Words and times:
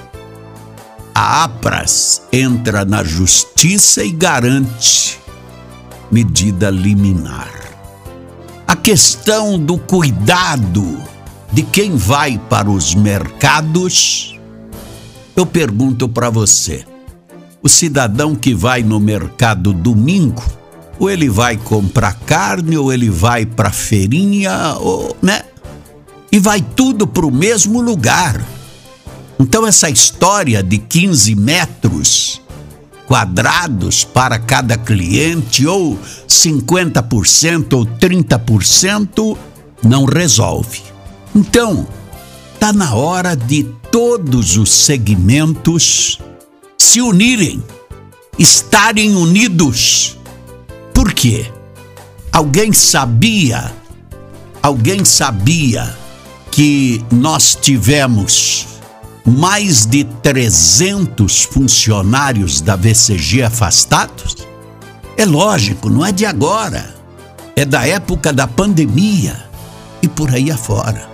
a 1.16 1.46
APRAS 1.46 2.22
entra 2.32 2.86
na 2.86 3.04
justiça 3.04 4.04
e 4.04 4.12
garante 4.12 5.20
medida 6.12 6.70
liminar 6.70 7.63
questão 8.84 9.58
do 9.58 9.78
cuidado 9.78 11.02
de 11.54 11.64
quem 11.64 11.96
vai 11.96 12.38
para 12.50 12.70
os 12.70 12.94
mercados, 12.94 14.38
eu 15.34 15.46
pergunto 15.46 16.10
para 16.10 16.30
você: 16.30 16.86
o 17.62 17.70
cidadão 17.70 18.36
que 18.36 18.54
vai 18.54 18.84
no 18.84 19.00
mercado 19.00 19.72
domingo, 19.72 20.44
ou 21.00 21.10
ele 21.10 21.30
vai 21.30 21.56
comprar 21.56 22.14
carne, 22.26 22.78
ou 22.78 22.92
ele 22.92 23.10
vai 23.10 23.46
para 23.46 23.72
feirinha, 23.72 24.76
ou, 24.78 25.16
né? 25.22 25.44
E 26.30 26.38
vai 26.38 26.62
tudo 26.62 27.08
para 27.08 27.26
o 27.26 27.32
mesmo 27.32 27.80
lugar. 27.80 28.44
Então, 29.40 29.66
essa 29.66 29.90
história 29.90 30.62
de 30.62 30.78
15 30.78 31.36
metros 31.36 32.42
quadrados 33.14 34.04
para 34.04 34.40
cada 34.40 34.76
cliente 34.76 35.68
ou 35.68 36.00
50% 36.28 37.74
ou 37.74 37.86
30% 37.86 39.38
não 39.84 40.06
resolve. 40.06 40.82
Então, 41.36 41.88
está 42.56 42.74
na 42.74 42.96
hora 42.96 43.36
de 43.36 43.66
todos 43.92 44.58
os 44.58 44.72
segmentos 44.72 46.18
se 46.76 47.02
unirem, 47.02 47.64
estarem 48.40 49.16
unidos. 49.16 50.18
Por 50.92 51.14
quê? 51.14 51.46
Alguém 52.32 52.74
sabia, 52.74 53.72
alguém 54.60 55.06
sabia 55.06 55.96
que 56.50 57.06
nós 57.12 57.56
tivemos 57.62 58.73
mais 59.26 59.86
de 59.86 60.04
300 60.04 61.44
funcionários 61.44 62.62
da 62.62 62.76
VCG 62.76 63.44
afastados? 63.44 64.36
É 65.18 65.26
lógico, 65.26 65.90
não 65.90 66.06
é 66.06 66.12
de 66.12 66.26
agora. 66.26 66.94
É 67.56 67.64
da 67.64 67.88
época 67.88 68.34
da 68.34 68.48
pandemia 68.48 69.44
e 70.02 70.08
por 70.08 70.34
aí 70.34 70.52
afora. 70.52 71.08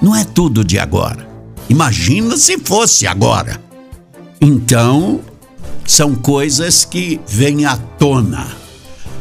Não 0.00 0.16
é 0.16 0.24
tudo 0.24 0.64
de 0.64 0.78
agora. 0.78 1.28
Imagina 1.68 2.36
se 2.36 2.58
fosse 2.58 3.06
agora. 3.06 3.62
Então, 4.40 5.20
são 5.86 6.14
coisas 6.14 6.84
que 6.84 7.20
vêm 7.26 7.64
à 7.64 7.76
tona. 7.76 8.48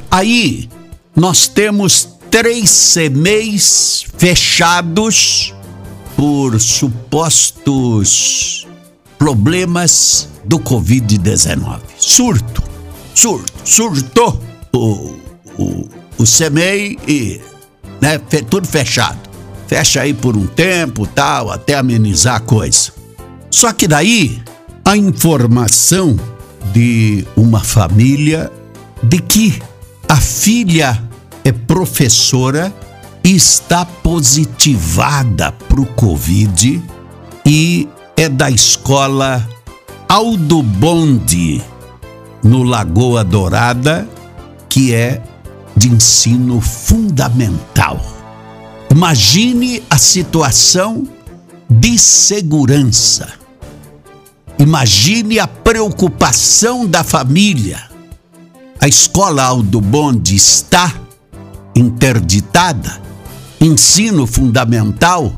Aí, 0.09 0.67
nós 1.16 1.47
temos 1.47 2.09
três 2.31 2.93
CMEs 2.93 4.05
fechados 4.17 5.53
por 6.21 6.61
supostos 6.61 8.13
problemas 9.17 10.29
do 10.45 10.59
Covid-19. 10.59 11.79
Surto, 11.97 12.61
surto, 13.15 13.51
surtou 13.65 14.39
o, 14.71 15.15
o, 15.57 15.89
o 16.19 16.25
CEMEI 16.27 16.99
e 17.07 17.41
né, 17.99 18.19
tudo 18.47 18.67
fechado. 18.67 19.17
Fecha 19.65 20.01
aí 20.01 20.13
por 20.13 20.37
um 20.37 20.45
tempo, 20.45 21.07
tal, 21.07 21.49
até 21.49 21.73
amenizar 21.73 22.35
a 22.35 22.39
coisa. 22.39 22.91
Só 23.49 23.73
que 23.73 23.87
daí 23.87 24.43
a 24.85 24.95
informação 24.95 26.19
de 26.71 27.25
uma 27.35 27.61
família 27.61 28.51
de 29.01 29.17
que 29.17 29.59
a 30.07 30.17
filha 30.17 31.01
é 31.43 31.51
professora 31.51 32.71
está 33.23 33.85
positivada 33.85 35.51
para 35.51 35.81
o 35.81 35.85
Covid 35.85 36.81
e 37.45 37.87
é 38.17 38.27
da 38.27 38.49
escola 38.49 39.47
Aldo 40.09 40.63
Bonde, 40.63 41.61
no 42.43 42.63
Lagoa 42.63 43.23
Dourada, 43.23 44.07
que 44.67 44.93
é 44.93 45.21
de 45.75 45.89
ensino 45.89 46.59
fundamental. 46.59 47.99
Imagine 48.89 49.81
a 49.89 49.97
situação 49.97 51.07
de 51.69 51.97
segurança. 51.97 53.33
Imagine 54.59 55.39
a 55.39 55.47
preocupação 55.47 56.85
da 56.85 57.03
família. 57.03 57.89
A 58.79 58.87
escola 58.87 59.43
Aldo 59.43 59.79
Bonde 59.79 60.35
está 60.35 60.93
interditada 61.75 63.10
ensino 63.61 64.25
fundamental 64.25 65.31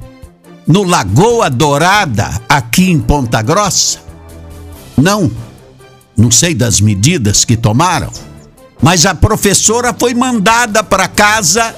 no 0.66 0.84
Lagoa 0.84 1.50
Dourada, 1.50 2.42
aqui 2.48 2.90
em 2.90 3.00
Ponta 3.00 3.42
Grossa? 3.42 4.00
Não, 4.96 5.30
não 6.16 6.32
sei 6.32 6.56
das 6.56 6.80
medidas 6.80 7.44
que 7.44 7.58
tomaram, 7.58 8.10
mas 8.82 9.06
a 9.06 9.14
professora 9.14 9.94
foi 9.98 10.14
mandada 10.14 10.82
para 10.82 11.08
casa 11.08 11.76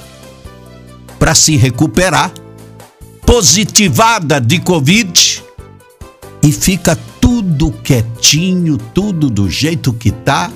para 1.18 1.34
se 1.34 1.56
recuperar, 1.56 2.30
positivada 3.24 4.40
de 4.40 4.60
Covid, 4.60 5.42
e 6.42 6.52
fica 6.52 6.96
tudo 7.20 7.72
quietinho, 7.72 8.76
tudo 8.76 9.28
do 9.28 9.50
jeito 9.50 9.92
que 9.92 10.12
tá 10.12 10.50